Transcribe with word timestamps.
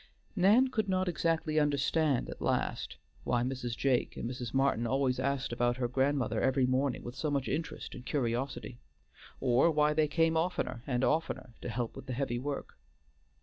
Nan 0.35 0.69
could 0.69 0.89
not 0.89 1.07
exactly 1.07 1.59
understand 1.59 2.27
at 2.27 2.41
last 2.41 2.97
why 3.23 3.43
Mrs. 3.43 3.77
Jake 3.77 4.17
and 4.17 4.27
Mrs. 4.27 4.51
Martin 4.51 4.87
always 4.87 5.19
asked 5.19 5.53
about 5.53 5.77
her 5.77 5.87
grandmother 5.87 6.41
every 6.41 6.65
morning 6.65 7.03
with 7.03 7.13
so 7.13 7.29
much 7.29 7.47
interest 7.47 7.93
and 7.93 8.03
curiosity, 8.03 8.79
or 9.39 9.69
why 9.69 9.93
they 9.93 10.07
came 10.07 10.35
oftener 10.35 10.81
and 10.87 11.03
oftener 11.03 11.53
to 11.61 11.69
help 11.69 11.95
with 11.95 12.07
the 12.07 12.13
heavy 12.13 12.39
work. 12.39 12.79